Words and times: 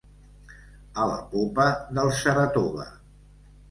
A 1.03 1.05
la 1.13 1.21
popa 1.35 1.69
del 2.01 2.13
Saratoga. 2.25 2.93